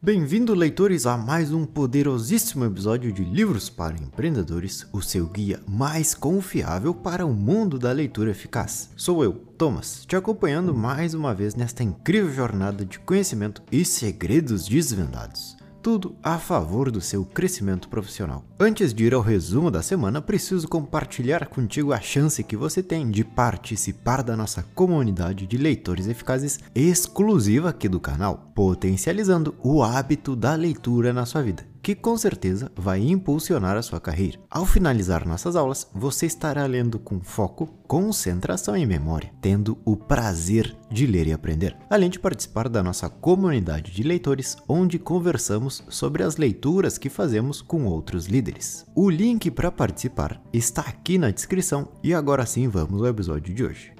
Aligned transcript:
Bem-vindo, 0.00 0.54
leitores, 0.54 1.06
a 1.06 1.16
mais 1.16 1.52
um 1.52 1.66
poderosíssimo 1.66 2.64
episódio 2.64 3.10
de 3.10 3.24
Livros 3.24 3.68
para 3.68 3.96
Empreendedores, 3.96 4.86
o 4.92 5.02
seu 5.02 5.26
guia 5.26 5.60
mais 5.66 6.14
confiável 6.14 6.94
para 6.94 7.26
o 7.26 7.34
mundo 7.34 7.80
da 7.80 7.90
leitura 7.90 8.30
eficaz. 8.30 8.90
Sou 8.94 9.24
eu, 9.24 9.32
Thomas, 9.32 10.04
te 10.06 10.14
acompanhando 10.14 10.72
mais 10.72 11.14
uma 11.14 11.34
vez 11.34 11.56
nesta 11.56 11.82
incrível 11.82 12.32
jornada 12.32 12.84
de 12.84 13.00
conhecimento 13.00 13.60
e 13.72 13.84
segredos 13.84 14.68
desvendados 14.68 15.58
tudo 15.82 16.14
a 16.22 16.38
favor 16.38 16.90
do 16.90 17.00
seu 17.00 17.24
crescimento 17.24 17.88
profissional. 17.88 18.44
Antes 18.58 18.92
de 18.92 19.04
ir 19.04 19.14
ao 19.14 19.20
resumo 19.20 19.70
da 19.70 19.82
semana, 19.82 20.20
preciso 20.20 20.68
compartilhar 20.68 21.46
contigo 21.46 21.92
a 21.92 22.00
chance 22.00 22.42
que 22.42 22.56
você 22.56 22.82
tem 22.82 23.10
de 23.10 23.24
participar 23.24 24.22
da 24.22 24.36
nossa 24.36 24.62
comunidade 24.74 25.46
de 25.46 25.56
leitores 25.56 26.06
eficazes 26.06 26.58
exclusiva 26.74 27.70
aqui 27.70 27.88
do 27.88 28.00
canal, 28.00 28.50
potencializando 28.54 29.54
o 29.62 29.82
hábito 29.82 30.34
da 30.34 30.54
leitura 30.54 31.12
na 31.12 31.24
sua 31.24 31.42
vida 31.42 31.66
que 31.88 31.94
com 31.94 32.18
certeza 32.18 32.70
vai 32.76 33.00
impulsionar 33.00 33.74
a 33.74 33.80
sua 33.80 33.98
carreira. 33.98 34.38
Ao 34.50 34.66
finalizar 34.66 35.26
nossas 35.26 35.56
aulas, 35.56 35.88
você 35.94 36.26
estará 36.26 36.66
lendo 36.66 36.98
com 36.98 37.18
foco, 37.18 37.66
concentração 37.86 38.76
e 38.76 38.84
memória, 38.84 39.32
tendo 39.40 39.78
o 39.86 39.96
prazer 39.96 40.76
de 40.90 41.06
ler 41.06 41.28
e 41.28 41.32
aprender, 41.32 41.74
além 41.88 42.10
de 42.10 42.18
participar 42.18 42.68
da 42.68 42.82
nossa 42.82 43.08
comunidade 43.08 43.90
de 43.90 44.02
leitores, 44.02 44.54
onde 44.68 44.98
conversamos 44.98 45.82
sobre 45.88 46.22
as 46.22 46.36
leituras 46.36 46.98
que 46.98 47.08
fazemos 47.08 47.62
com 47.62 47.86
outros 47.86 48.26
líderes. 48.26 48.84
O 48.94 49.08
link 49.08 49.50
para 49.50 49.72
participar 49.72 50.42
está 50.52 50.82
aqui 50.82 51.16
na 51.16 51.30
descrição 51.30 51.90
e 52.04 52.12
agora 52.12 52.44
sim 52.44 52.68
vamos 52.68 53.00
ao 53.00 53.08
episódio 53.08 53.54
de 53.54 53.64
hoje. 53.64 53.94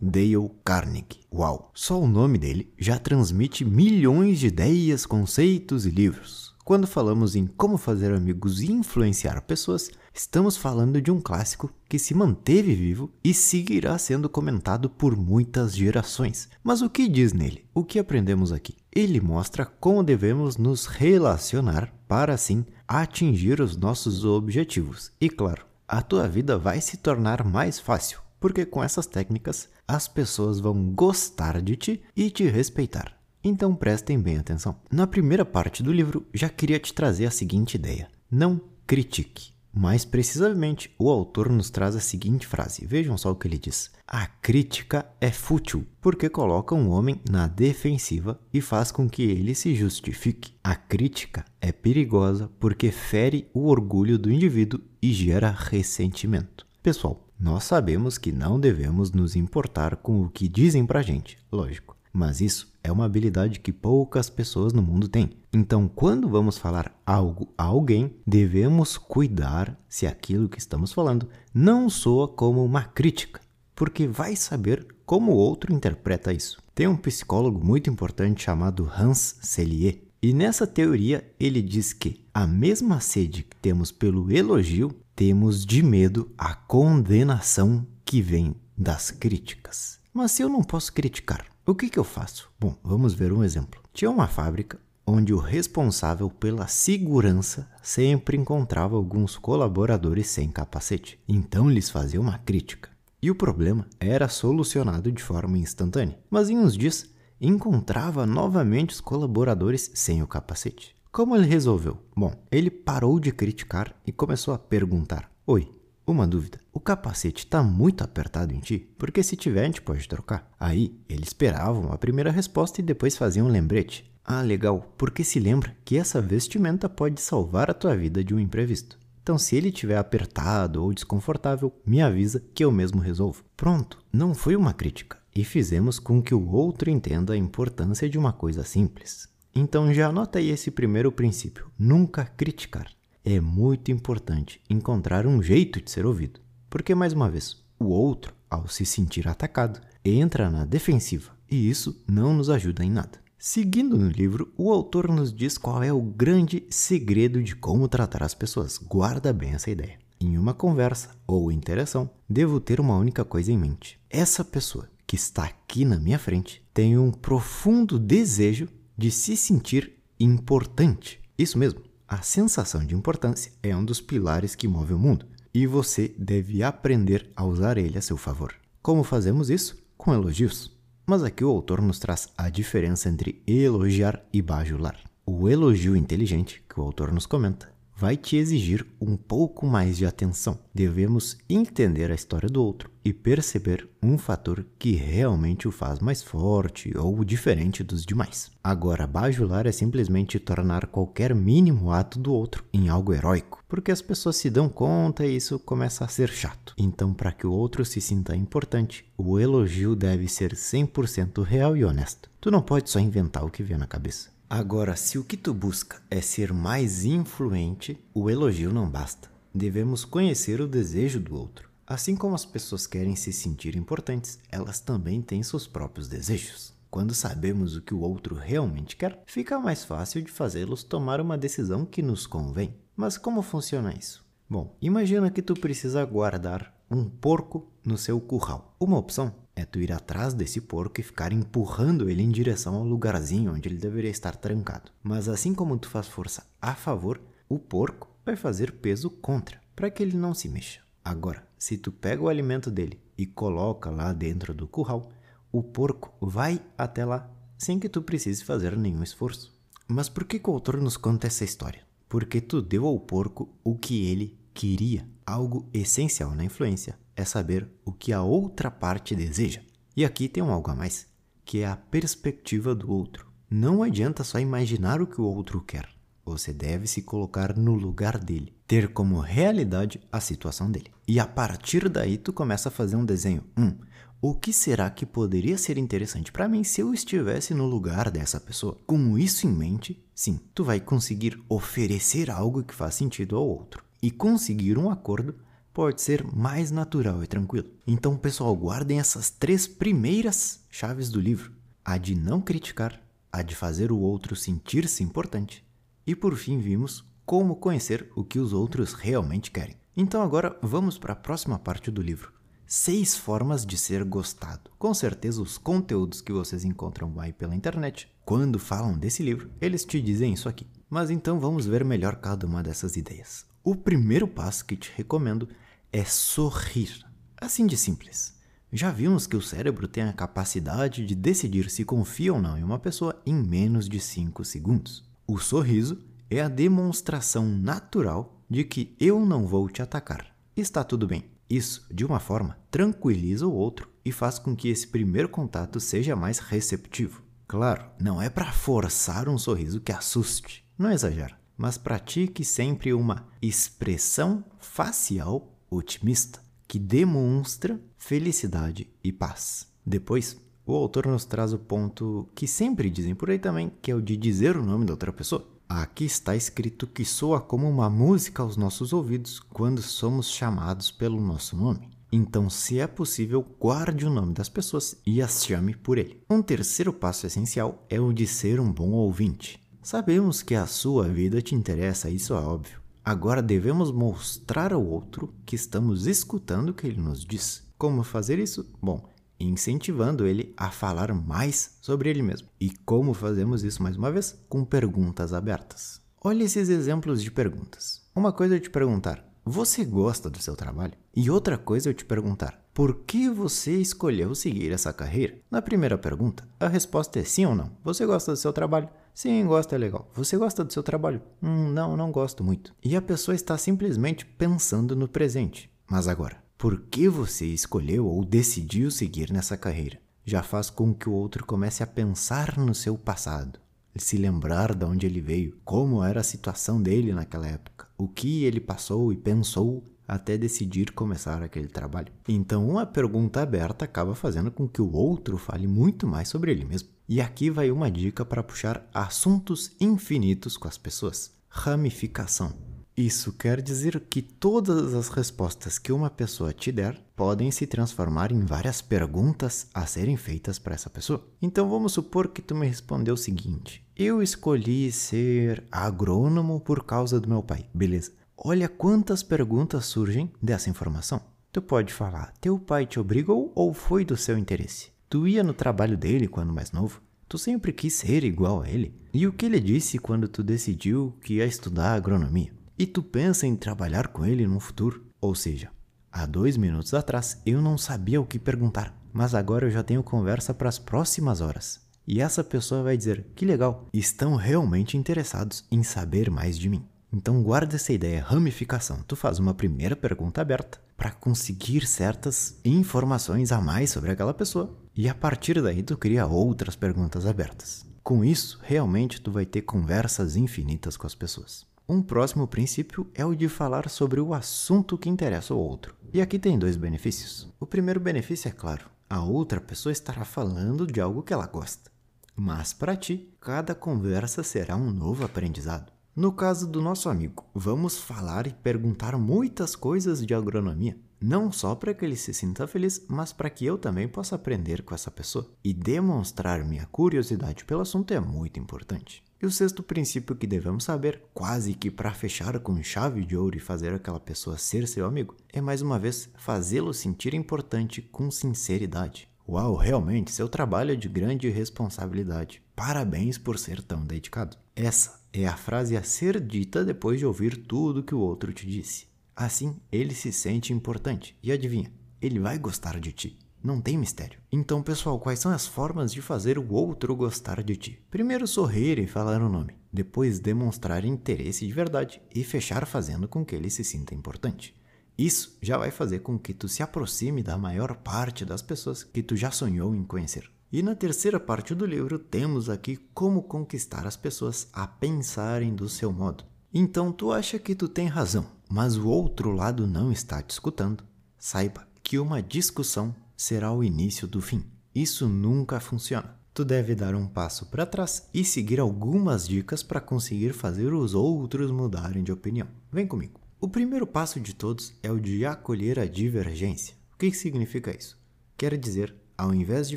Dale 0.00 0.50
Carnegie. 0.64 1.20
Uau! 1.30 1.70
Só 1.74 2.00
o 2.00 2.08
nome 2.08 2.38
dele 2.38 2.72
já 2.78 2.98
transmite 2.98 3.62
milhões 3.62 4.38
de 4.38 4.46
ideias, 4.46 5.04
conceitos 5.04 5.84
e 5.84 5.90
livros. 5.90 6.55
Quando 6.66 6.84
falamos 6.84 7.36
em 7.36 7.46
como 7.46 7.78
fazer 7.78 8.12
amigos 8.12 8.60
e 8.60 8.72
influenciar 8.72 9.40
pessoas, 9.42 9.88
estamos 10.12 10.56
falando 10.56 11.00
de 11.00 11.12
um 11.12 11.20
clássico 11.20 11.72
que 11.88 11.96
se 11.96 12.12
manteve 12.12 12.74
vivo 12.74 13.08
e 13.22 13.32
seguirá 13.32 13.96
sendo 13.98 14.28
comentado 14.28 14.90
por 14.90 15.16
muitas 15.16 15.76
gerações. 15.76 16.48
Mas 16.64 16.82
o 16.82 16.90
que 16.90 17.06
diz 17.06 17.32
nele? 17.32 17.64
O 17.72 17.84
que 17.84 18.00
aprendemos 18.00 18.50
aqui? 18.50 18.74
Ele 18.92 19.20
mostra 19.20 19.64
como 19.64 20.02
devemos 20.02 20.56
nos 20.56 20.86
relacionar 20.86 21.94
para 22.08 22.34
assim 22.34 22.66
atingir 22.88 23.60
os 23.60 23.76
nossos 23.76 24.24
objetivos. 24.24 25.12
E 25.20 25.30
claro, 25.30 25.64
a 25.86 26.02
tua 26.02 26.26
vida 26.26 26.58
vai 26.58 26.80
se 26.80 26.96
tornar 26.96 27.44
mais 27.44 27.78
fácil, 27.78 28.18
porque 28.40 28.66
com 28.66 28.82
essas 28.82 29.06
técnicas 29.06 29.68
as 29.86 30.08
pessoas 30.08 30.58
vão 30.58 30.90
gostar 30.90 31.62
de 31.62 31.76
ti 31.76 32.02
e 32.16 32.28
te 32.28 32.48
respeitar. 32.48 33.15
Então 33.48 33.76
prestem 33.76 34.18
bem 34.18 34.38
atenção. 34.38 34.74
Na 34.90 35.06
primeira 35.06 35.44
parte 35.44 35.80
do 35.80 35.92
livro, 35.92 36.26
já 36.34 36.48
queria 36.48 36.80
te 36.80 36.92
trazer 36.92 37.26
a 37.26 37.30
seguinte 37.30 37.76
ideia: 37.76 38.08
não 38.28 38.60
critique. 38.84 39.54
Mais 39.72 40.04
precisamente, 40.04 40.92
o 40.98 41.08
autor 41.08 41.48
nos 41.48 41.70
traz 41.70 41.94
a 41.94 42.00
seguinte 42.00 42.44
frase. 42.44 42.84
Vejam 42.84 43.16
só 43.16 43.30
o 43.30 43.36
que 43.36 43.46
ele 43.46 43.56
diz: 43.56 43.92
A 44.04 44.26
crítica 44.26 45.06
é 45.20 45.30
fútil, 45.30 45.86
porque 46.00 46.28
coloca 46.28 46.74
um 46.74 46.90
homem 46.90 47.20
na 47.30 47.46
defensiva 47.46 48.36
e 48.52 48.60
faz 48.60 48.90
com 48.90 49.08
que 49.08 49.22
ele 49.22 49.54
se 49.54 49.76
justifique. 49.76 50.54
A 50.64 50.74
crítica 50.74 51.44
é 51.60 51.70
perigosa 51.70 52.50
porque 52.58 52.90
fere 52.90 53.48
o 53.54 53.68
orgulho 53.68 54.18
do 54.18 54.28
indivíduo 54.28 54.80
e 55.00 55.12
gera 55.12 55.56
ressentimento. 55.56 56.66
Pessoal, 56.82 57.28
nós 57.38 57.62
sabemos 57.62 58.18
que 58.18 58.32
não 58.32 58.58
devemos 58.58 59.12
nos 59.12 59.36
importar 59.36 59.94
com 59.94 60.22
o 60.22 60.28
que 60.28 60.48
dizem 60.48 60.84
pra 60.84 61.00
gente, 61.00 61.38
lógico. 61.52 61.96
Mas 62.12 62.40
isso 62.40 62.72
é 62.86 62.92
uma 62.92 63.04
habilidade 63.04 63.58
que 63.58 63.72
poucas 63.72 64.30
pessoas 64.30 64.72
no 64.72 64.80
mundo 64.80 65.08
têm. 65.08 65.30
Então, 65.52 65.88
quando 65.88 66.28
vamos 66.28 66.56
falar 66.56 66.94
algo 67.04 67.52
a 67.58 67.64
alguém, 67.64 68.14
devemos 68.26 68.96
cuidar 68.96 69.76
se 69.88 70.06
aquilo 70.06 70.48
que 70.48 70.58
estamos 70.58 70.92
falando 70.92 71.28
não 71.52 71.90
soa 71.90 72.28
como 72.28 72.64
uma 72.64 72.84
crítica, 72.84 73.40
porque 73.74 74.06
vai 74.06 74.36
saber 74.36 74.86
como 75.04 75.32
o 75.32 75.36
outro 75.36 75.74
interpreta 75.74 76.32
isso. 76.32 76.62
Tem 76.74 76.86
um 76.86 76.96
psicólogo 76.96 77.64
muito 77.64 77.90
importante 77.90 78.44
chamado 78.44 78.90
Hans 78.96 79.36
Selye, 79.42 80.04
e 80.22 80.32
nessa 80.32 80.66
teoria 80.66 81.28
ele 81.40 81.60
diz 81.60 81.92
que 81.92 82.24
a 82.32 82.46
mesma 82.46 83.00
sede 83.00 83.42
que 83.42 83.56
temos 83.56 83.90
pelo 83.90 84.30
elogio, 84.30 84.94
temos 85.14 85.66
de 85.66 85.82
medo 85.82 86.30
a 86.38 86.54
condenação 86.54 87.86
que 88.04 88.20
vem 88.20 88.54
das 88.76 89.10
críticas. 89.10 89.98
Mas 90.12 90.32
se 90.32 90.42
eu 90.42 90.48
não 90.48 90.62
posso 90.62 90.92
criticar, 90.92 91.46
o 91.66 91.74
que, 91.74 91.90
que 91.90 91.98
eu 91.98 92.04
faço? 92.04 92.48
Bom, 92.60 92.76
vamos 92.82 93.12
ver 93.12 93.32
um 93.32 93.42
exemplo. 93.42 93.80
Tinha 93.92 94.08
uma 94.08 94.28
fábrica 94.28 94.78
onde 95.04 95.34
o 95.34 95.38
responsável 95.38 96.30
pela 96.30 96.68
segurança 96.68 97.68
sempre 97.82 98.36
encontrava 98.36 98.96
alguns 98.96 99.36
colaboradores 99.36 100.28
sem 100.28 100.48
capacete. 100.48 101.18
Então 101.28 101.68
lhes 101.68 101.90
fazia 101.90 102.20
uma 102.20 102.38
crítica. 102.38 102.90
E 103.20 103.32
o 103.32 103.34
problema 103.34 103.86
era 103.98 104.28
solucionado 104.28 105.10
de 105.10 105.20
forma 105.20 105.58
instantânea. 105.58 106.16
Mas 106.30 106.50
em 106.50 106.56
uns 106.56 106.76
dias 106.76 107.10
encontrava 107.40 108.24
novamente 108.26 108.94
os 108.94 109.00
colaboradores 109.00 109.90
sem 109.92 110.22
o 110.22 110.26
capacete. 110.28 110.94
Como 111.10 111.34
ele 111.34 111.46
resolveu? 111.46 111.98
Bom, 112.14 112.32
ele 112.50 112.70
parou 112.70 113.18
de 113.18 113.32
criticar 113.32 113.94
e 114.06 114.12
começou 114.12 114.54
a 114.54 114.58
perguntar: 114.58 115.30
Oi, 115.46 115.68
uma 116.06 116.26
dúvida: 116.26 116.60
o 116.72 116.78
capacete 116.78 117.44
está 117.44 117.62
muito 117.62 118.04
apertado 118.04 118.54
em 118.54 118.60
ti? 118.60 118.88
Porque 118.96 119.22
se 119.22 119.36
tiver, 119.36 119.62
a 119.62 119.64
gente 119.64 119.82
pode 119.82 120.08
trocar. 120.08 120.50
Aí, 120.58 120.98
eles 121.08 121.28
esperavam 121.28 121.92
a 121.92 121.98
primeira 121.98 122.30
resposta 122.30 122.80
e 122.80 122.84
depois 122.84 123.16
faziam 123.16 123.46
um 123.46 123.50
lembrete. 123.50 124.10
Ah, 124.24 124.42
legal, 124.42 124.92
porque 124.96 125.22
se 125.22 125.38
lembra 125.38 125.76
que 125.84 125.96
essa 125.96 126.20
vestimenta 126.20 126.88
pode 126.88 127.20
salvar 127.20 127.70
a 127.70 127.74
tua 127.74 127.96
vida 127.96 128.24
de 128.24 128.34
um 128.34 128.40
imprevisto. 128.40 128.98
Então, 129.22 129.38
se 129.38 129.56
ele 129.56 129.68
estiver 129.68 129.98
apertado 129.98 130.82
ou 130.82 130.92
desconfortável, 130.92 131.72
me 131.84 132.00
avisa 132.00 132.42
que 132.54 132.64
eu 132.64 132.70
mesmo 132.70 133.00
resolvo. 133.00 133.44
Pronto, 133.56 133.98
não 134.12 134.34
foi 134.34 134.54
uma 134.54 134.72
crítica 134.72 135.18
e 135.34 135.44
fizemos 135.44 135.98
com 135.98 136.22
que 136.22 136.34
o 136.34 136.48
outro 136.50 136.88
entenda 136.88 137.34
a 137.34 137.36
importância 137.36 138.08
de 138.08 138.18
uma 138.18 138.32
coisa 138.32 138.64
simples. 138.64 139.28
Então 139.54 139.92
já 139.92 140.08
anota 140.08 140.38
aí 140.38 140.50
esse 140.50 140.70
primeiro 140.70 141.10
princípio: 141.10 141.70
nunca 141.78 142.24
criticar 142.24 142.95
é 143.26 143.40
muito 143.40 143.90
importante 143.90 144.60
encontrar 144.70 145.26
um 145.26 145.42
jeito 145.42 145.82
de 145.82 145.90
ser 145.90 146.06
ouvido, 146.06 146.38
porque, 146.70 146.94
mais 146.94 147.12
uma 147.12 147.28
vez, 147.28 147.56
o 147.76 147.86
outro, 147.86 148.32
ao 148.48 148.68
se 148.68 148.86
sentir 148.86 149.26
atacado, 149.26 149.80
entra 150.04 150.48
na 150.48 150.64
defensiva 150.64 151.32
e 151.50 151.68
isso 151.68 152.00
não 152.06 152.32
nos 152.32 152.48
ajuda 152.48 152.84
em 152.84 152.90
nada. 152.90 153.18
Seguindo 153.36 153.98
no 153.98 154.08
livro, 154.08 154.52
o 154.56 154.72
autor 154.72 155.08
nos 155.08 155.34
diz 155.34 155.58
qual 155.58 155.82
é 155.82 155.92
o 155.92 156.00
grande 156.00 156.64
segredo 156.70 157.42
de 157.42 157.56
como 157.56 157.88
tratar 157.88 158.22
as 158.22 158.32
pessoas. 158.32 158.78
Guarda 158.78 159.32
bem 159.32 159.54
essa 159.54 159.70
ideia. 159.70 159.98
Em 160.20 160.38
uma 160.38 160.54
conversa 160.54 161.10
ou 161.26 161.50
interação, 161.50 162.08
devo 162.30 162.60
ter 162.60 162.78
uma 162.80 162.96
única 162.96 163.24
coisa 163.24 163.50
em 163.50 163.58
mente. 163.58 163.98
Essa 164.08 164.44
pessoa 164.44 164.88
que 165.04 165.16
está 165.16 165.44
aqui 165.44 165.84
na 165.84 165.98
minha 165.98 166.18
frente 166.18 166.62
tem 166.72 166.96
um 166.96 167.10
profundo 167.10 167.98
desejo 167.98 168.68
de 168.96 169.10
se 169.10 169.36
sentir 169.36 169.94
importante. 170.18 171.20
Isso 171.36 171.58
mesmo, 171.58 171.80
a 172.08 172.22
sensação 172.22 172.84
de 172.84 172.94
importância 172.94 173.50
é 173.62 173.76
um 173.76 173.84
dos 173.84 174.00
pilares 174.00 174.54
que 174.54 174.68
move 174.68 174.94
o 174.94 174.98
mundo 174.98 175.26
e 175.52 175.66
você 175.66 176.14
deve 176.16 176.62
aprender 176.62 177.28
a 177.34 177.44
usar 177.44 177.78
ele 177.78 177.98
a 177.98 178.02
seu 178.02 178.16
favor. 178.16 178.54
Como 178.80 179.02
fazemos 179.02 179.50
isso? 179.50 179.76
Com 179.96 180.14
elogios. 180.14 180.70
Mas 181.04 181.24
aqui 181.24 181.44
o 181.44 181.50
autor 181.50 181.82
nos 181.82 181.98
traz 181.98 182.28
a 182.38 182.48
diferença 182.48 183.08
entre 183.08 183.42
elogiar 183.46 184.24
e 184.32 184.40
bajular. 184.40 184.96
O 185.24 185.48
elogio 185.48 185.96
inteligente, 185.96 186.62
que 186.68 186.78
o 186.78 186.82
autor 186.84 187.12
nos 187.12 187.26
comenta, 187.26 187.68
vai 187.96 188.14
te 188.14 188.36
exigir 188.36 188.86
um 189.00 189.16
pouco 189.16 189.66
mais 189.66 189.96
de 189.96 190.04
atenção. 190.04 190.58
Devemos 190.74 191.38
entender 191.48 192.10
a 192.10 192.14
história 192.14 192.48
do 192.48 192.62
outro 192.62 192.90
e 193.02 193.12
perceber 193.12 193.88
um 194.02 194.18
fator 194.18 194.66
que 194.78 194.92
realmente 194.92 195.66
o 195.66 195.70
faz 195.70 195.98
mais 196.00 196.22
forte 196.22 196.92
ou 196.96 197.24
diferente 197.24 197.82
dos 197.82 198.04
demais. 198.04 198.50
Agora, 198.62 199.06
bajular 199.06 199.66
é 199.66 199.72
simplesmente 199.72 200.38
tornar 200.38 200.86
qualquer 200.88 201.34
mínimo 201.34 201.90
ato 201.90 202.18
do 202.18 202.32
outro 202.34 202.64
em 202.72 202.88
algo 202.88 203.14
heróico, 203.14 203.64
porque 203.66 203.90
as 203.90 204.02
pessoas 204.02 204.36
se 204.36 204.50
dão 204.50 204.68
conta 204.68 205.24
e 205.24 205.36
isso 205.36 205.58
começa 205.58 206.04
a 206.04 206.08
ser 206.08 206.28
chato. 206.28 206.74
Então, 206.76 207.14
para 207.14 207.32
que 207.32 207.46
o 207.46 207.52
outro 207.52 207.84
se 207.84 208.00
sinta 208.00 208.36
importante, 208.36 209.06
o 209.16 209.38
elogio 209.38 209.96
deve 209.96 210.28
ser 210.28 210.52
100% 210.52 211.42
real 211.42 211.76
e 211.76 211.84
honesto. 211.84 212.28
Tu 212.40 212.50
não 212.50 212.60
pode 212.60 212.90
só 212.90 213.00
inventar 213.00 213.44
o 213.44 213.50
que 213.50 213.62
vem 213.62 213.78
na 213.78 213.86
cabeça. 213.86 214.35
Agora, 214.48 214.94
se 214.94 215.18
o 215.18 215.24
que 215.24 215.36
tu 215.36 215.52
busca 215.52 216.00
é 216.08 216.20
ser 216.20 216.52
mais 216.52 217.04
influente, 217.04 217.98
o 218.14 218.30
elogio 218.30 218.72
não 218.72 218.88
basta. 218.88 219.28
Devemos 219.52 220.04
conhecer 220.04 220.60
o 220.60 220.68
desejo 220.68 221.18
do 221.18 221.34
outro. 221.34 221.68
Assim 221.84 222.14
como 222.14 222.36
as 222.36 222.44
pessoas 222.44 222.86
querem 222.86 223.16
se 223.16 223.32
sentir 223.32 223.74
importantes, 223.74 224.38
elas 224.48 224.78
também 224.78 225.20
têm 225.20 225.42
seus 225.42 225.66
próprios 225.66 226.08
desejos. 226.08 226.72
Quando 226.88 227.12
sabemos 227.12 227.74
o 227.74 227.82
que 227.82 227.92
o 227.92 228.00
outro 228.00 228.36
realmente 228.36 228.94
quer, 228.94 229.20
fica 229.26 229.58
mais 229.58 229.82
fácil 229.84 230.22
de 230.22 230.30
fazê-los 230.30 230.84
tomar 230.84 231.20
uma 231.20 231.36
decisão 231.36 231.84
que 231.84 232.00
nos 232.00 232.24
convém. 232.24 232.72
Mas 232.94 233.18
como 233.18 233.42
funciona 233.42 233.92
isso? 233.98 234.24
Bom, 234.48 234.76
imagina 234.80 235.28
que 235.28 235.42
tu 235.42 235.54
precisa 235.54 236.04
guardar 236.04 236.72
um 236.88 237.04
porco 237.04 237.68
no 237.84 237.98
seu 237.98 238.20
curral. 238.20 238.76
Uma 238.78 238.96
opção 238.96 239.34
é 239.56 239.64
tu 239.64 239.80
ir 239.80 239.90
atrás 239.90 240.34
desse 240.34 240.60
porco 240.60 241.00
e 241.00 241.02
ficar 241.02 241.32
empurrando 241.32 242.10
ele 242.10 242.22
em 242.22 242.30
direção 242.30 242.74
ao 242.74 242.84
lugarzinho 242.84 243.54
onde 243.54 243.66
ele 243.66 243.78
deveria 243.78 244.10
estar 244.10 244.36
trancado. 244.36 244.92
Mas 245.02 245.30
assim 245.30 245.54
como 245.54 245.78
tu 245.78 245.88
faz 245.88 246.06
força 246.06 246.46
a 246.60 246.74
favor, 246.74 247.18
o 247.48 247.58
porco 247.58 248.14
vai 248.24 248.36
fazer 248.36 248.72
peso 248.72 249.08
contra, 249.08 249.58
para 249.74 249.90
que 249.90 250.02
ele 250.02 250.14
não 250.14 250.34
se 250.34 250.46
mexa. 250.46 250.80
Agora, 251.02 251.48
se 251.58 251.78
tu 251.78 251.90
pega 251.90 252.22
o 252.22 252.28
alimento 252.28 252.70
dele 252.70 253.00
e 253.16 253.24
coloca 253.24 253.90
lá 253.90 254.12
dentro 254.12 254.52
do 254.52 254.68
curral, 254.68 255.10
o 255.50 255.62
porco 255.62 256.14
vai 256.20 256.60
até 256.76 257.04
lá 257.04 257.30
sem 257.56 257.78
que 257.78 257.88
tu 257.88 258.02
precise 258.02 258.44
fazer 258.44 258.76
nenhum 258.76 259.02
esforço. 259.02 259.56
Mas 259.88 260.10
por 260.10 260.24
que, 260.24 260.38
que 260.38 260.50
o 260.50 260.52
autor 260.52 260.76
nos 260.76 260.98
conta 260.98 261.28
essa 261.28 261.44
história? 261.44 261.80
Porque 262.08 262.42
tu 262.42 262.60
deu 262.60 262.84
ao 262.84 263.00
porco 263.00 263.48
o 263.64 263.78
que 263.78 264.06
ele 264.06 264.38
queria. 264.52 265.08
Algo 265.24 265.68
essencial 265.72 266.34
na 266.34 266.44
influência 266.44 266.98
é 267.16 267.24
saber 267.24 267.68
o 267.84 267.92
que 267.92 268.12
a 268.12 268.22
outra 268.22 268.70
parte 268.70 269.16
deseja. 269.16 269.62
E 269.96 270.04
aqui 270.04 270.28
tem 270.28 270.42
um 270.42 270.52
algo 270.52 270.70
a 270.70 270.74
mais, 270.74 271.06
que 271.44 271.60
é 271.60 271.66
a 271.66 271.76
perspectiva 271.76 272.74
do 272.74 272.90
outro. 272.92 273.26
Não 273.50 273.82
adianta 273.82 274.22
só 274.22 274.38
imaginar 274.38 275.00
o 275.00 275.06
que 275.06 275.20
o 275.20 275.24
outro 275.24 275.60
quer. 275.62 275.88
Você 276.24 276.52
deve 276.52 276.86
se 276.86 277.02
colocar 277.02 277.56
no 277.56 277.74
lugar 277.74 278.18
dele, 278.18 278.52
ter 278.66 278.92
como 278.92 279.20
realidade 279.20 280.00
a 280.10 280.20
situação 280.20 280.70
dele. 280.70 280.90
E 281.06 281.20
a 281.20 281.26
partir 281.26 281.88
daí 281.88 282.18
tu 282.18 282.32
começa 282.32 282.68
a 282.68 282.72
fazer 282.72 282.96
um 282.96 283.04
desenho. 283.04 283.44
Hum, 283.56 283.78
o 284.20 284.34
que 284.34 284.52
será 284.52 284.90
que 284.90 285.06
poderia 285.06 285.56
ser 285.56 285.78
interessante 285.78 286.32
para 286.32 286.48
mim 286.48 286.64
se 286.64 286.80
eu 286.80 286.92
estivesse 286.92 287.54
no 287.54 287.64
lugar 287.64 288.10
dessa 288.10 288.40
pessoa? 288.40 288.76
Com 288.84 289.16
isso 289.16 289.46
em 289.46 289.50
mente, 289.52 290.04
sim, 290.14 290.40
tu 290.52 290.64
vai 290.64 290.80
conseguir 290.80 291.40
oferecer 291.48 292.28
algo 292.28 292.64
que 292.64 292.74
faz 292.74 292.96
sentido 292.96 293.36
ao 293.36 293.46
outro. 293.46 293.84
E 294.02 294.10
conseguir 294.10 294.78
um 294.78 294.90
acordo 294.90 295.36
pode 295.76 296.00
ser 296.00 296.24
mais 296.34 296.70
natural 296.70 297.22
e 297.22 297.26
tranquilo. 297.26 297.68
Então, 297.86 298.16
pessoal, 298.16 298.56
guardem 298.56 298.98
essas 298.98 299.28
três 299.28 299.66
primeiras 299.66 300.64
chaves 300.70 301.10
do 301.10 301.20
livro: 301.20 301.52
a 301.84 301.98
de 301.98 302.14
não 302.14 302.40
criticar, 302.40 302.98
a 303.30 303.42
de 303.42 303.54
fazer 303.54 303.92
o 303.92 303.98
outro 303.98 304.34
sentir-se 304.34 305.02
importante, 305.02 305.62
e 306.06 306.16
por 306.16 306.34
fim 306.34 306.58
vimos 306.58 307.04
como 307.26 307.56
conhecer 307.56 308.10
o 308.16 308.24
que 308.24 308.38
os 308.38 308.54
outros 308.54 308.94
realmente 308.94 309.50
querem. 309.50 309.76
Então, 309.94 310.22
agora 310.22 310.58
vamos 310.62 310.96
para 310.96 311.12
a 311.12 311.16
próxima 311.16 311.58
parte 311.58 311.90
do 311.90 312.00
livro 312.00 312.32
seis 312.66 313.16
formas 313.16 313.64
de 313.64 313.78
ser 313.78 314.02
gostado. 314.02 314.70
Com 314.76 314.92
certeza, 314.92 315.40
os 315.40 315.56
conteúdos 315.56 316.20
que 316.20 316.32
vocês 316.32 316.64
encontram 316.64 317.14
aí 317.20 317.32
pela 317.32 317.54
internet, 317.54 318.10
quando 318.24 318.58
falam 318.58 318.98
desse 318.98 319.22
livro, 319.22 319.48
eles 319.60 319.84
te 319.84 320.02
dizem 320.02 320.32
isso 320.32 320.48
aqui. 320.48 320.66
Mas 320.90 321.08
então 321.08 321.38
vamos 321.38 321.64
ver 321.64 321.84
melhor 321.84 322.16
cada 322.16 322.44
uma 322.44 322.64
dessas 322.64 322.96
ideias. 322.96 323.46
O 323.62 323.76
primeiro 323.76 324.26
passo 324.26 324.64
que 324.64 324.76
te 324.76 324.90
recomendo 324.96 325.48
é 325.96 326.04
sorrir. 326.04 327.06
Assim 327.40 327.66
de 327.66 327.74
simples. 327.74 328.36
Já 328.70 328.90
vimos 328.90 329.26
que 329.26 329.34
o 329.34 329.40
cérebro 329.40 329.88
tem 329.88 330.04
a 330.04 330.12
capacidade 330.12 331.06
de 331.06 331.14
decidir 331.14 331.70
se 331.70 331.86
confia 331.86 332.34
ou 332.34 332.42
não 332.42 332.58
em 332.58 332.62
uma 332.62 332.78
pessoa 332.78 333.18
em 333.24 333.34
menos 333.34 333.88
de 333.88 333.98
5 333.98 334.44
segundos. 334.44 335.08
O 335.26 335.38
sorriso 335.38 336.04
é 336.28 336.42
a 336.42 336.48
demonstração 336.48 337.46
natural 337.46 338.42
de 338.46 338.62
que 338.62 338.94
eu 339.00 339.24
não 339.24 339.46
vou 339.46 339.70
te 339.70 339.80
atacar. 339.80 340.36
Está 340.54 340.84
tudo 340.84 341.06
bem. 341.06 341.24
Isso, 341.48 341.86
de 341.90 342.04
uma 342.04 342.20
forma, 342.20 342.58
tranquiliza 342.70 343.46
o 343.46 343.54
outro 343.54 343.88
e 344.04 344.12
faz 344.12 344.38
com 344.38 344.54
que 344.54 344.68
esse 344.68 344.88
primeiro 344.88 345.30
contato 345.30 345.80
seja 345.80 346.14
mais 346.14 346.40
receptivo. 346.40 347.22
Claro, 347.48 347.86
não 347.98 348.20
é 348.20 348.28
para 348.28 348.52
forçar 348.52 349.30
um 349.30 349.38
sorriso 349.38 349.80
que 349.80 349.92
assuste, 349.92 350.62
não 350.76 350.92
exagera, 350.92 351.38
mas 351.56 351.78
pratique 351.78 352.44
sempre 352.44 352.92
uma 352.92 353.28
expressão 353.40 354.44
facial 354.58 355.55
otimista 355.70 356.40
que 356.68 356.78
demonstra 356.78 357.80
felicidade 357.96 358.90
e 359.02 359.12
paz. 359.12 359.68
Depois, 359.84 360.36
o 360.64 360.74
autor 360.74 361.06
nos 361.06 361.24
traz 361.24 361.52
o 361.52 361.58
ponto 361.58 362.28
que 362.34 362.46
sempre 362.46 362.90
dizem 362.90 363.14
por 363.14 363.30
aí 363.30 363.38
também, 363.38 363.70
que 363.80 363.90
é 363.90 363.94
o 363.94 364.02
de 364.02 364.16
dizer 364.16 364.56
o 364.56 364.64
nome 364.64 364.84
da 364.84 364.92
outra 364.92 365.12
pessoa. 365.12 365.46
Aqui 365.68 366.04
está 366.04 366.34
escrito 366.34 366.86
que 366.86 367.04
soa 367.04 367.40
como 367.40 367.68
uma 367.68 367.90
música 367.90 368.42
aos 368.42 368.56
nossos 368.56 368.92
ouvidos 368.92 369.40
quando 369.40 369.82
somos 369.82 370.30
chamados 370.30 370.90
pelo 370.90 371.20
nosso 371.20 371.56
nome. 371.56 371.90
Então, 372.10 372.48
se 372.48 372.78
é 372.78 372.86
possível, 372.86 373.44
guarde 373.60 374.06
o 374.06 374.10
nome 374.10 374.32
das 374.32 374.48
pessoas 374.48 374.96
e 375.04 375.20
as 375.20 375.44
chame 375.44 375.74
por 375.74 375.98
ele. 375.98 376.22
Um 376.30 376.40
terceiro 376.40 376.92
passo 376.92 377.26
essencial 377.26 377.84
é 377.88 378.00
o 378.00 378.12
de 378.12 378.26
ser 378.26 378.60
um 378.60 378.72
bom 378.72 378.90
ouvinte. 378.92 379.60
Sabemos 379.82 380.42
que 380.42 380.54
a 380.54 380.66
sua 380.66 381.08
vida 381.08 381.42
te 381.42 381.54
interessa, 381.54 382.08
isso 382.08 382.32
é 382.32 382.38
óbvio. 382.38 382.85
Agora 383.08 383.40
devemos 383.40 383.92
mostrar 383.92 384.72
ao 384.72 384.84
outro 384.84 385.32
que 385.46 385.54
estamos 385.54 386.08
escutando 386.08 386.70
o 386.70 386.74
que 386.74 386.88
ele 386.88 387.00
nos 387.00 387.24
diz. 387.24 387.62
Como 387.78 388.02
fazer 388.02 388.36
isso? 388.36 388.68
Bom, 388.82 389.08
incentivando 389.38 390.26
ele 390.26 390.52
a 390.56 390.72
falar 390.72 391.14
mais 391.14 391.78
sobre 391.80 392.10
ele 392.10 392.20
mesmo. 392.20 392.48
E 392.60 392.68
como 392.84 393.14
fazemos 393.14 393.62
isso 393.62 393.80
mais 393.80 393.96
uma 393.96 394.10
vez? 394.10 394.36
Com 394.48 394.64
perguntas 394.64 395.32
abertas. 395.32 396.00
Olha 396.20 396.42
esses 396.42 396.68
exemplos 396.68 397.22
de 397.22 397.30
perguntas. 397.30 398.02
Uma 398.12 398.32
coisa 398.32 398.56
é 398.56 398.58
te 398.58 398.70
perguntar: 398.70 399.24
você 399.44 399.84
gosta 399.84 400.28
do 400.28 400.42
seu 400.42 400.56
trabalho? 400.56 400.94
E 401.14 401.30
outra 401.30 401.56
coisa 401.56 401.88
é 401.88 401.90
eu 401.90 401.94
te 401.94 402.04
perguntar: 402.04 402.60
por 402.76 402.94
que 403.06 403.30
você 403.30 403.74
escolheu 403.78 404.34
seguir 404.34 404.70
essa 404.70 404.92
carreira? 404.92 405.38
Na 405.50 405.62
primeira 405.62 405.96
pergunta, 405.96 406.46
a 406.60 406.68
resposta 406.68 407.18
é 407.18 407.24
sim 407.24 407.46
ou 407.46 407.54
não. 407.54 407.70
Você 407.82 408.04
gosta 408.04 408.32
do 408.32 408.36
seu 408.36 408.52
trabalho? 408.52 408.90
Sim, 409.14 409.46
gosta, 409.46 409.74
é 409.74 409.78
legal. 409.78 410.10
Você 410.12 410.36
gosta 410.36 410.62
do 410.62 410.70
seu 410.70 410.82
trabalho? 410.82 411.22
Hum, 411.42 411.70
não, 411.70 411.96
não 411.96 412.12
gosto 412.12 412.44
muito. 412.44 412.74
E 412.84 412.94
a 412.94 413.00
pessoa 413.00 413.34
está 413.34 413.56
simplesmente 413.56 414.26
pensando 414.26 414.94
no 414.94 415.08
presente. 415.08 415.70
Mas 415.90 416.06
agora, 416.06 416.36
por 416.58 416.82
que 416.82 417.08
você 417.08 417.46
escolheu 417.46 418.06
ou 418.06 418.22
decidiu 418.22 418.90
seguir 418.90 419.32
nessa 419.32 419.56
carreira? 419.56 419.98
Já 420.22 420.42
faz 420.42 420.68
com 420.68 420.92
que 420.92 421.08
o 421.08 421.14
outro 421.14 421.46
comece 421.46 421.82
a 421.82 421.86
pensar 421.86 422.58
no 422.58 422.74
seu 422.74 422.98
passado, 422.98 423.58
se 423.96 424.18
lembrar 424.18 424.74
de 424.74 424.84
onde 424.84 425.06
ele 425.06 425.22
veio, 425.22 425.56
como 425.64 426.04
era 426.04 426.20
a 426.20 426.24
situação 426.24 426.82
dele 426.82 427.14
naquela 427.14 427.46
época, 427.46 427.88
o 427.96 428.06
que 428.06 428.44
ele 428.44 428.60
passou 428.60 429.10
e 429.14 429.16
pensou 429.16 429.82
até 430.06 430.36
decidir 430.36 430.92
começar 430.92 431.42
aquele 431.42 431.68
trabalho. 431.68 432.12
Então, 432.28 432.68
uma 432.68 432.86
pergunta 432.86 433.42
aberta 433.42 433.84
acaba 433.84 434.14
fazendo 434.14 434.50
com 434.50 434.68
que 434.68 434.82
o 434.82 434.92
outro 434.92 435.36
fale 435.38 435.66
muito 435.66 436.06
mais 436.06 436.28
sobre 436.28 436.52
ele 436.52 436.64
mesmo. 436.64 436.88
E 437.08 437.20
aqui 437.20 437.50
vai 437.50 437.70
uma 437.70 437.90
dica 437.90 438.24
para 438.24 438.42
puxar 438.42 438.88
assuntos 438.92 439.72
infinitos 439.80 440.56
com 440.56 440.66
as 440.66 440.76
pessoas: 440.76 441.32
ramificação. 441.48 442.52
Isso 442.96 443.30
quer 443.34 443.60
dizer 443.60 444.00
que 444.08 444.22
todas 444.22 444.94
as 444.94 445.10
respostas 445.10 445.78
que 445.78 445.92
uma 445.92 446.08
pessoa 446.08 446.50
te 446.50 446.72
der 446.72 446.98
podem 447.14 447.50
se 447.50 447.66
transformar 447.66 448.32
em 448.32 448.40
várias 448.40 448.80
perguntas 448.80 449.68
a 449.74 449.84
serem 449.84 450.16
feitas 450.16 450.58
para 450.58 450.74
essa 450.74 450.88
pessoa. 450.88 451.22
Então 451.40 451.68
vamos 451.68 451.92
supor 451.92 452.28
que 452.28 452.40
tu 452.40 452.54
me 452.54 452.66
respondeu 452.66 453.12
o 453.12 453.18
seguinte: 453.18 453.86
Eu 453.94 454.22
escolhi 454.22 454.90
ser 454.90 455.62
agrônomo 455.70 456.58
por 456.58 456.84
causa 456.84 457.20
do 457.20 457.28
meu 457.28 457.42
pai. 457.42 457.66
Beleza. 457.74 458.12
Olha 458.36 458.68
quantas 458.68 459.22
perguntas 459.22 459.86
surgem 459.86 460.32
dessa 460.42 460.70
informação. 460.70 461.20
Tu 461.52 461.62
pode 461.62 461.92
falar: 461.92 462.32
Teu 462.40 462.58
pai 462.58 462.86
te 462.86 463.00
obrigou 463.00 463.52
ou 463.54 463.72
foi 463.72 464.04
do 464.04 464.16
seu 464.16 464.36
interesse? 464.36 464.90
Tu 465.08 465.26
ia 465.28 465.42
no 465.42 465.54
trabalho 465.54 465.96
dele 465.96 466.28
quando 466.28 466.52
mais 466.52 466.72
novo? 466.72 467.00
Tu 467.28 467.38
sempre 467.38 467.72
quis 467.72 467.94
ser 467.94 468.24
igual 468.24 468.62
a 468.62 468.68
ele? 468.68 468.94
E 469.12 469.26
o 469.26 469.32
que 469.32 469.46
ele 469.46 469.60
disse 469.60 469.98
quando 469.98 470.28
tu 470.28 470.42
decidiu 470.42 471.16
que 471.22 471.34
ia 471.34 471.46
estudar 471.46 471.94
agronomia? 471.94 472.56
e 472.78 472.86
tu 472.86 473.02
pensa 473.02 473.46
em 473.46 473.56
trabalhar 473.56 474.08
com 474.08 474.24
ele 474.24 474.46
no 474.46 474.60
futuro. 474.60 475.04
Ou 475.20 475.34
seja, 475.34 475.70
há 476.12 476.26
dois 476.26 476.56
minutos 476.56 476.92
atrás 476.94 477.40
eu 477.46 477.60
não 477.60 477.78
sabia 477.78 478.20
o 478.20 478.26
que 478.26 478.38
perguntar, 478.38 478.94
mas 479.12 479.34
agora 479.34 479.66
eu 479.66 479.70
já 479.70 479.82
tenho 479.82 480.02
conversa 480.02 480.52
para 480.52 480.68
as 480.68 480.78
próximas 480.78 481.40
horas. 481.40 481.80
E 482.06 482.20
essa 482.20 482.44
pessoa 482.44 482.82
vai 482.82 482.96
dizer: 482.96 483.26
que 483.34 483.44
legal, 483.44 483.86
estão 483.92 484.36
realmente 484.36 484.96
interessados 484.96 485.64
em 485.70 485.82
saber 485.82 486.30
mais 486.30 486.58
de 486.58 486.68
mim. 486.68 486.84
Então 487.12 487.42
guarda 487.42 487.76
essa 487.76 487.92
ideia, 487.92 488.22
ramificação. 488.22 489.02
Tu 489.06 489.16
faz 489.16 489.38
uma 489.38 489.54
primeira 489.54 489.94
pergunta 489.94 490.40
aberta 490.40 490.80
para 490.96 491.10
conseguir 491.10 491.86
certas 491.86 492.58
informações 492.64 493.52
a 493.52 493.60
mais 493.60 493.90
sobre 493.90 494.10
aquela 494.10 494.34
pessoa 494.34 494.76
e 494.94 495.08
a 495.08 495.14
partir 495.14 495.62
daí 495.62 495.82
tu 495.82 495.96
cria 495.96 496.26
outras 496.26 496.74
perguntas 496.74 497.26
abertas. 497.26 497.86
Com 498.02 498.24
isso, 498.24 498.60
realmente 498.62 499.20
tu 499.20 499.30
vai 499.30 499.44
ter 499.44 499.62
conversas 499.62 500.36
infinitas 500.36 500.96
com 500.96 501.06
as 501.06 501.14
pessoas. 501.14 501.66
Um 501.88 502.02
próximo 502.02 502.48
princípio 502.48 503.06
é 503.14 503.24
o 503.24 503.34
de 503.34 503.48
falar 503.48 503.88
sobre 503.88 504.20
o 504.20 504.34
assunto 504.34 504.98
que 504.98 505.08
interessa 505.08 505.54
ao 505.54 505.60
outro. 505.60 505.94
E 506.12 506.20
aqui 506.20 506.38
tem 506.38 506.58
dois 506.58 506.76
benefícios. 506.76 507.48
O 507.60 507.66
primeiro 507.66 508.00
benefício 508.00 508.48
é 508.48 508.52
claro, 508.52 508.86
a 509.08 509.22
outra 509.22 509.60
pessoa 509.60 509.92
estará 509.92 510.24
falando 510.24 510.86
de 510.86 511.00
algo 511.00 511.22
que 511.22 511.32
ela 511.32 511.46
gosta. 511.46 511.90
Mas 512.34 512.72
para 512.72 512.96
ti, 512.96 513.32
cada 513.40 513.74
conversa 513.74 514.42
será 514.42 514.76
um 514.76 514.90
novo 514.90 515.24
aprendizado. 515.24 515.92
No 516.16 516.32
caso 516.32 516.66
do 516.66 516.80
nosso 516.80 517.10
amigo, 517.10 517.44
vamos 517.54 517.98
falar 517.98 518.46
e 518.46 518.54
perguntar 518.54 519.18
muitas 519.18 519.76
coisas 519.76 520.24
de 520.24 520.32
agronomia. 520.32 520.96
Não 521.20 521.52
só 521.52 521.74
para 521.74 521.92
que 521.92 522.06
ele 522.06 522.16
se 522.16 522.32
sinta 522.32 522.66
feliz, 522.66 523.04
mas 523.06 523.34
para 523.34 523.50
que 523.50 523.66
eu 523.66 523.76
também 523.76 524.08
possa 524.08 524.34
aprender 524.34 524.82
com 524.82 524.94
essa 524.94 525.10
pessoa. 525.10 525.46
E 525.62 525.74
demonstrar 525.74 526.64
minha 526.64 526.86
curiosidade 526.86 527.66
pelo 527.66 527.82
assunto 527.82 528.14
é 528.14 528.18
muito 528.18 528.58
importante. 528.58 529.22
E 529.42 529.44
o 529.44 529.50
sexto 529.50 529.82
princípio 529.82 530.34
que 530.34 530.46
devemos 530.46 530.84
saber, 530.84 531.22
quase 531.34 531.74
que 531.74 531.90
para 531.90 532.14
fechar 532.14 532.58
com 532.60 532.82
chave 532.82 533.22
de 533.22 533.36
ouro 533.36 533.58
e 533.58 533.60
fazer 533.60 533.92
aquela 533.92 534.18
pessoa 534.18 534.56
ser 534.56 534.88
seu 534.88 535.04
amigo, 535.04 535.36
é 535.52 535.60
mais 535.60 535.82
uma 535.82 535.98
vez 535.98 536.30
fazê-lo 536.36 536.94
sentir 536.94 537.34
importante 537.34 538.00
com 538.00 538.30
sinceridade. 538.30 539.28
Uau, 539.46 539.76
realmente, 539.76 540.32
seu 540.32 540.48
trabalho 540.48 540.92
é 540.92 540.96
de 540.96 541.10
grande 541.10 541.50
responsabilidade. 541.50 542.62
Parabéns 542.74 543.36
por 543.36 543.58
ser 543.58 543.82
tão 543.82 544.02
dedicado. 544.02 544.56
Essa 544.78 545.18
é 545.32 545.46
a 545.46 545.56
frase 545.56 545.96
a 545.96 546.02
ser 546.02 546.38
dita 546.38 546.84
depois 546.84 547.18
de 547.18 547.24
ouvir 547.24 547.56
tudo 547.56 548.02
que 548.02 548.14
o 548.14 548.18
outro 548.18 548.52
te 548.52 548.66
disse. 548.66 549.06
Assim, 549.34 549.80
ele 549.90 550.14
se 550.14 550.30
sente 550.30 550.70
importante. 550.70 551.34
E 551.42 551.50
adivinha, 551.50 551.90
ele 552.20 552.38
vai 552.38 552.58
gostar 552.58 553.00
de 553.00 553.10
ti. 553.10 553.38
Não 553.64 553.80
tem 553.80 553.96
mistério. 553.96 554.38
Então, 554.52 554.82
pessoal, 554.82 555.18
quais 555.18 555.38
são 555.38 555.50
as 555.50 555.66
formas 555.66 556.12
de 556.12 556.20
fazer 556.20 556.58
o 556.58 556.74
outro 556.74 557.16
gostar 557.16 557.62
de 557.62 557.74
ti? 557.74 558.04
Primeiro, 558.10 558.46
sorrir 558.46 558.98
e 558.98 559.06
falar 559.06 559.40
o 559.40 559.48
nome. 559.48 559.74
Depois, 559.90 560.38
demonstrar 560.38 561.06
interesse 561.06 561.66
de 561.66 561.72
verdade 561.72 562.20
e 562.34 562.44
fechar 562.44 562.86
fazendo 562.86 563.26
com 563.26 563.46
que 563.46 563.56
ele 563.56 563.70
se 563.70 563.82
sinta 563.82 564.14
importante. 564.14 564.76
Isso 565.16 565.56
já 565.62 565.78
vai 565.78 565.90
fazer 565.90 566.18
com 566.18 566.38
que 566.38 566.52
tu 566.52 566.68
se 566.68 566.82
aproxime 566.82 567.42
da 567.42 567.56
maior 567.56 567.96
parte 567.96 568.44
das 568.44 568.60
pessoas 568.60 569.02
que 569.02 569.22
tu 569.22 569.34
já 569.36 569.50
sonhou 569.50 569.94
em 569.94 570.04
conhecer. 570.04 570.50
E 570.76 570.82
na 570.82 570.94
terceira 570.94 571.40
parte 571.40 571.74
do 571.74 571.86
livro 571.86 572.18
temos 572.18 572.68
aqui 572.68 572.98
como 573.14 573.44
conquistar 573.44 574.06
as 574.06 574.14
pessoas 574.14 574.68
a 574.74 574.86
pensarem 574.86 575.74
do 575.74 575.88
seu 575.88 576.12
modo. 576.12 576.44
Então 576.70 577.10
tu 577.10 577.32
acha 577.32 577.58
que 577.58 577.74
tu 577.74 577.88
tem 577.88 578.08
razão, 578.08 578.46
mas 578.68 578.94
o 578.94 579.08
outro 579.08 579.52
lado 579.52 579.86
não 579.86 580.12
está 580.12 580.42
te 580.42 580.50
escutando. 580.50 581.02
Saiba 581.38 581.88
que 582.02 582.18
uma 582.18 582.42
discussão 582.42 583.16
será 583.34 583.72
o 583.72 583.82
início 583.82 584.28
do 584.28 584.42
fim. 584.42 584.66
Isso 584.94 585.26
nunca 585.26 585.80
funciona. 585.80 586.38
Tu 586.52 586.62
deve 586.62 586.94
dar 586.94 587.14
um 587.14 587.26
passo 587.26 587.64
para 587.70 587.86
trás 587.86 588.28
e 588.34 588.44
seguir 588.44 588.78
algumas 588.78 589.48
dicas 589.48 589.82
para 589.82 589.98
conseguir 589.98 590.52
fazer 590.52 590.92
os 590.92 591.14
outros 591.14 591.70
mudarem 591.70 592.22
de 592.22 592.32
opinião. 592.32 592.68
Vem 592.92 593.06
comigo. 593.06 593.40
O 593.58 593.66
primeiro 593.66 594.06
passo 594.06 594.38
de 594.38 594.54
todos 594.54 594.92
é 595.02 595.10
o 595.10 595.18
de 595.18 595.46
acolher 595.46 595.98
a 595.98 596.04
divergência. 596.04 596.94
O 597.14 597.16
que 597.16 597.32
significa 597.32 597.96
isso? 597.96 598.20
Quer 598.58 598.76
dizer, 598.76 599.14
ao 599.36 599.54
invés 599.54 599.88
de 599.88 599.96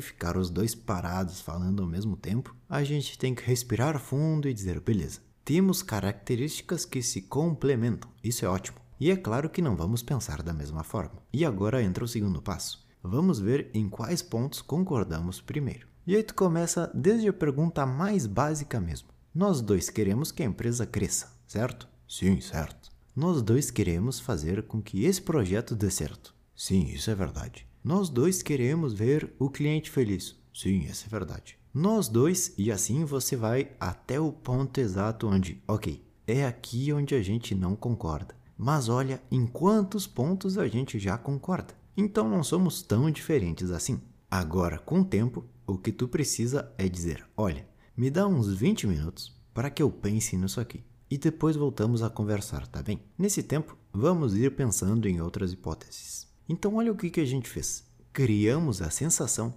ficar 0.00 0.36
os 0.36 0.50
dois 0.50 0.74
parados 0.74 1.40
falando 1.40 1.82
ao 1.82 1.88
mesmo 1.88 2.16
tempo, 2.16 2.54
a 2.68 2.82
gente 2.84 3.18
tem 3.18 3.34
que 3.34 3.44
respirar 3.44 3.98
fundo 3.98 4.48
e 4.48 4.54
dizer: 4.54 4.80
beleza, 4.80 5.20
temos 5.44 5.82
características 5.82 6.84
que 6.84 7.02
se 7.02 7.22
complementam, 7.22 8.10
isso 8.22 8.44
é 8.44 8.48
ótimo. 8.48 8.78
E 9.00 9.10
é 9.10 9.16
claro 9.16 9.48
que 9.48 9.62
não 9.62 9.74
vamos 9.74 10.02
pensar 10.02 10.42
da 10.42 10.52
mesma 10.52 10.84
forma. 10.84 11.22
E 11.32 11.44
agora 11.44 11.82
entra 11.82 12.04
o 12.04 12.08
segundo 12.08 12.42
passo. 12.42 12.86
Vamos 13.02 13.38
ver 13.38 13.70
em 13.72 13.88
quais 13.88 14.20
pontos 14.20 14.60
concordamos 14.60 15.40
primeiro. 15.40 15.86
E 16.06 16.14
aí 16.14 16.22
tu 16.22 16.34
começa 16.34 16.90
desde 16.94 17.28
a 17.28 17.32
pergunta 17.32 17.86
mais 17.86 18.26
básica 18.26 18.78
mesmo. 18.78 19.08
Nós 19.34 19.62
dois 19.62 19.88
queremos 19.88 20.30
que 20.30 20.42
a 20.42 20.46
empresa 20.46 20.84
cresça, 20.84 21.32
certo? 21.46 21.88
Sim, 22.06 22.40
certo. 22.40 22.90
Nós 23.16 23.40
dois 23.40 23.70
queremos 23.70 24.20
fazer 24.20 24.64
com 24.64 24.82
que 24.82 25.04
esse 25.04 25.22
projeto 25.22 25.74
dê 25.74 25.90
certo. 25.90 26.34
Sim, 26.54 26.84
isso 26.84 27.10
é 27.10 27.14
verdade. 27.14 27.66
Nós 27.82 28.10
dois 28.10 28.42
queremos 28.42 28.92
ver 28.92 29.32
o 29.38 29.48
cliente 29.48 29.90
feliz. 29.90 30.36
Sim, 30.52 30.80
isso 30.80 31.06
é 31.06 31.08
verdade. 31.08 31.58
Nós 31.72 32.08
dois, 32.08 32.52
e 32.58 32.70
assim 32.70 33.04
você 33.04 33.36
vai 33.36 33.70
até 33.80 34.20
o 34.20 34.30
ponto 34.30 34.78
exato 34.78 35.26
onde, 35.26 35.62
ok, 35.66 36.04
é 36.26 36.44
aqui 36.44 36.92
onde 36.92 37.14
a 37.14 37.22
gente 37.22 37.54
não 37.54 37.74
concorda. 37.74 38.34
Mas 38.56 38.88
olha 38.88 39.22
em 39.30 39.46
quantos 39.46 40.06
pontos 40.06 40.58
a 40.58 40.68
gente 40.68 40.98
já 40.98 41.16
concorda. 41.16 41.72
Então 41.96 42.28
não 42.28 42.42
somos 42.42 42.82
tão 42.82 43.10
diferentes 43.10 43.70
assim. 43.70 44.00
Agora, 44.30 44.78
com 44.78 45.00
o 45.00 45.04
tempo, 45.04 45.46
o 45.66 45.78
que 45.78 45.90
tu 45.90 46.06
precisa 46.06 46.70
é 46.76 46.86
dizer: 46.88 47.26
olha, 47.36 47.66
me 47.96 48.10
dá 48.10 48.26
uns 48.26 48.52
20 48.52 48.86
minutos 48.86 49.34
para 49.54 49.70
que 49.70 49.82
eu 49.82 49.90
pense 49.90 50.36
nisso 50.36 50.60
aqui. 50.60 50.84
E 51.10 51.16
depois 51.16 51.56
voltamos 51.56 52.02
a 52.02 52.10
conversar, 52.10 52.66
tá 52.66 52.82
bem? 52.82 53.00
Nesse 53.18 53.42
tempo, 53.42 53.76
vamos 53.92 54.36
ir 54.36 54.54
pensando 54.54 55.08
em 55.08 55.20
outras 55.20 55.52
hipóteses. 55.52 56.29
Então, 56.52 56.74
olha 56.74 56.90
o 56.90 56.96
que, 56.96 57.08
que 57.10 57.20
a 57.20 57.24
gente 57.24 57.48
fez. 57.48 57.84
Criamos 58.12 58.82
a 58.82 58.90
sensação 58.90 59.54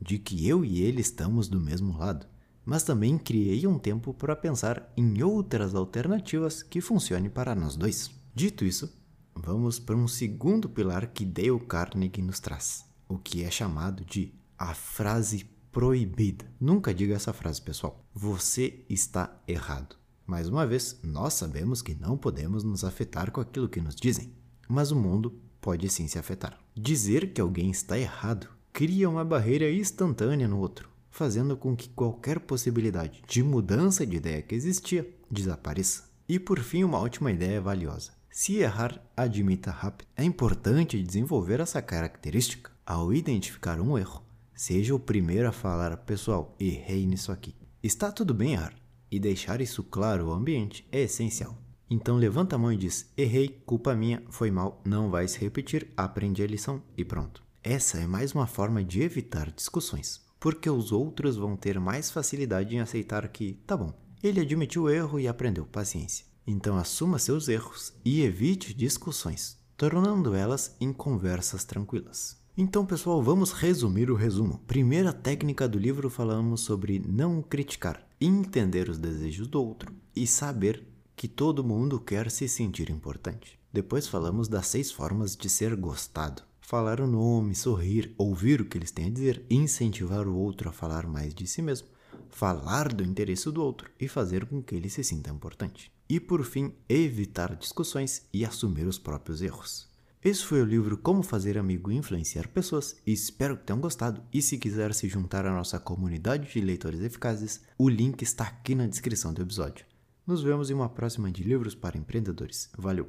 de 0.00 0.16
que 0.16 0.46
eu 0.46 0.64
e 0.64 0.80
ele 0.80 1.00
estamos 1.00 1.48
do 1.48 1.60
mesmo 1.60 1.98
lado, 1.98 2.24
mas 2.64 2.84
também 2.84 3.18
criei 3.18 3.66
um 3.66 3.80
tempo 3.80 4.14
para 4.14 4.36
pensar 4.36 4.92
em 4.96 5.20
outras 5.24 5.74
alternativas 5.74 6.62
que 6.62 6.80
funcionem 6.80 7.28
para 7.28 7.52
nós 7.56 7.74
dois. 7.74 8.12
Dito 8.32 8.64
isso, 8.64 8.96
vamos 9.34 9.80
para 9.80 9.96
um 9.96 10.06
segundo 10.06 10.68
pilar 10.68 11.08
que 11.08 11.24
Dale 11.24 11.58
Carnegie 11.66 12.22
nos 12.22 12.38
traz, 12.38 12.84
o 13.08 13.18
que 13.18 13.42
é 13.42 13.50
chamado 13.50 14.04
de 14.04 14.32
a 14.56 14.72
frase 14.72 15.50
proibida. 15.72 16.44
Nunca 16.60 16.94
diga 16.94 17.16
essa 17.16 17.32
frase, 17.32 17.60
pessoal. 17.60 18.04
Você 18.14 18.84
está 18.88 19.36
errado. 19.48 19.96
Mais 20.24 20.48
uma 20.48 20.64
vez, 20.64 21.00
nós 21.02 21.34
sabemos 21.34 21.82
que 21.82 21.96
não 21.96 22.16
podemos 22.16 22.62
nos 22.62 22.84
afetar 22.84 23.32
com 23.32 23.40
aquilo 23.40 23.68
que 23.68 23.80
nos 23.80 23.96
dizem, 23.96 24.32
mas 24.68 24.92
o 24.92 24.96
mundo 24.96 25.40
pode 25.66 25.88
sim 25.88 26.06
se 26.06 26.16
afetar. 26.16 26.56
Dizer 26.76 27.32
que 27.32 27.40
alguém 27.40 27.72
está 27.72 27.98
errado 27.98 28.46
cria 28.72 29.10
uma 29.10 29.24
barreira 29.24 29.68
instantânea 29.68 30.46
no 30.46 30.60
outro, 30.60 30.88
fazendo 31.10 31.56
com 31.56 31.74
que 31.74 31.88
qualquer 31.88 32.38
possibilidade 32.38 33.20
de 33.26 33.42
mudança 33.42 34.06
de 34.06 34.14
ideia 34.14 34.42
que 34.42 34.54
existia 34.54 35.04
desapareça. 35.28 36.04
E 36.28 36.38
por 36.38 36.60
fim, 36.60 36.84
uma 36.84 37.00
última 37.00 37.32
ideia 37.32 37.60
valiosa. 37.60 38.12
Se 38.30 38.58
errar, 38.58 39.04
admita 39.16 39.72
rápido. 39.72 40.06
É 40.16 40.22
importante 40.22 41.02
desenvolver 41.02 41.58
essa 41.58 41.82
característica. 41.82 42.70
Ao 42.86 43.12
identificar 43.12 43.80
um 43.80 43.98
erro, 43.98 44.22
seja 44.54 44.94
o 44.94 45.00
primeiro 45.00 45.48
a 45.48 45.52
falar, 45.52 45.96
pessoal, 45.96 46.54
errei 46.60 47.04
nisso 47.06 47.32
aqui. 47.32 47.56
Está 47.82 48.12
tudo 48.12 48.32
bem 48.32 48.52
errar, 48.52 48.76
e 49.10 49.18
deixar 49.18 49.60
isso 49.60 49.82
claro 49.82 50.30
ao 50.30 50.36
ambiente 50.36 50.86
é 50.92 51.00
essencial. 51.00 51.65
Então 51.88 52.16
levanta 52.16 52.56
a 52.56 52.58
mão 52.58 52.72
e 52.72 52.76
diz: 52.76 53.10
errei, 53.16 53.62
culpa 53.64 53.94
minha, 53.94 54.22
foi 54.28 54.50
mal, 54.50 54.80
não 54.84 55.10
vai 55.10 55.28
se 55.28 55.38
repetir, 55.38 55.88
aprendi 55.96 56.42
a 56.42 56.46
lição 56.46 56.82
e 56.96 57.04
pronto. 57.04 57.42
Essa 57.62 57.98
é 57.98 58.06
mais 58.06 58.32
uma 58.32 58.46
forma 58.46 58.82
de 58.82 59.02
evitar 59.02 59.50
discussões, 59.50 60.20
porque 60.38 60.68
os 60.68 60.92
outros 60.92 61.36
vão 61.36 61.56
ter 61.56 61.78
mais 61.80 62.10
facilidade 62.10 62.74
em 62.74 62.80
aceitar 62.80 63.26
que, 63.28 63.54
tá 63.66 63.76
bom, 63.76 63.92
ele 64.22 64.40
admitiu 64.40 64.84
o 64.84 64.90
erro 64.90 65.20
e 65.20 65.28
aprendeu 65.28 65.64
paciência. 65.64 66.26
Então 66.46 66.76
assuma 66.76 67.18
seus 67.18 67.48
erros 67.48 67.92
e 68.04 68.22
evite 68.22 68.72
discussões, 68.72 69.58
tornando 69.76 70.34
elas 70.34 70.76
em 70.80 70.92
conversas 70.92 71.64
tranquilas. 71.64 72.36
Então, 72.58 72.86
pessoal, 72.86 73.22
vamos 73.22 73.52
resumir 73.52 74.10
o 74.10 74.14
resumo. 74.14 74.62
Primeira 74.66 75.12
técnica 75.12 75.68
do 75.68 75.78
livro 75.78 76.08
falamos 76.08 76.62
sobre 76.62 76.98
não 76.98 77.42
criticar, 77.42 78.06
entender 78.18 78.88
os 78.88 78.96
desejos 78.96 79.46
do 79.46 79.62
outro 79.62 79.92
e 80.14 80.26
saber 80.26 80.86
que 81.16 81.26
todo 81.26 81.64
mundo 81.64 81.98
quer 81.98 82.30
se 82.30 82.46
sentir 82.46 82.90
importante. 82.90 83.58
Depois 83.72 84.06
falamos 84.06 84.48
das 84.48 84.66
seis 84.66 84.92
formas 84.92 85.34
de 85.34 85.48
ser 85.48 85.74
gostado. 85.74 86.42
Falar 86.60 87.00
o 87.00 87.06
nome, 87.06 87.54
sorrir, 87.54 88.14
ouvir 88.18 88.60
o 88.60 88.66
que 88.66 88.76
eles 88.76 88.90
têm 88.90 89.06
a 89.06 89.10
dizer, 89.10 89.42
incentivar 89.48 90.28
o 90.28 90.36
outro 90.36 90.68
a 90.68 90.72
falar 90.72 91.06
mais 91.06 91.34
de 91.34 91.46
si 91.46 91.62
mesmo, 91.62 91.88
falar 92.28 92.92
do 92.92 93.02
interesse 93.02 93.50
do 93.50 93.62
outro 93.62 93.90
e 93.98 94.06
fazer 94.06 94.44
com 94.44 94.62
que 94.62 94.74
ele 94.74 94.90
se 94.90 95.02
sinta 95.02 95.30
importante. 95.30 95.90
E 96.08 96.20
por 96.20 96.44
fim, 96.44 96.72
evitar 96.88 97.56
discussões 97.56 98.26
e 98.32 98.44
assumir 98.44 98.86
os 98.86 98.98
próprios 98.98 99.40
erros. 99.40 99.88
Esse 100.22 100.44
foi 100.44 100.60
o 100.60 100.66
livro 100.66 100.98
Como 100.98 101.22
Fazer 101.22 101.56
Amigo 101.56 101.90
e 101.90 101.96
Influenciar 101.96 102.48
Pessoas. 102.48 102.96
Espero 103.06 103.56
que 103.56 103.64
tenham 103.64 103.80
gostado. 103.80 104.22
E 104.32 104.42
se 104.42 104.58
quiser 104.58 104.92
se 104.92 105.08
juntar 105.08 105.46
à 105.46 105.52
nossa 105.52 105.78
comunidade 105.78 106.52
de 106.52 106.60
leitores 106.60 107.00
eficazes, 107.00 107.60
o 107.78 107.88
link 107.88 108.22
está 108.22 108.44
aqui 108.44 108.74
na 108.74 108.86
descrição 108.86 109.32
do 109.32 109.42
episódio. 109.42 109.86
Nos 110.26 110.42
vemos 110.42 110.70
em 110.70 110.74
uma 110.74 110.88
próxima 110.88 111.30
de 111.30 111.44
Livros 111.44 111.76
para 111.76 111.96
Empreendedores. 111.96 112.68
Valeu! 112.76 113.08